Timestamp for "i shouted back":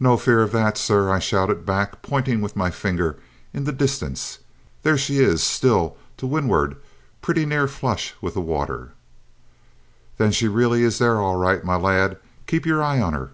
1.08-2.02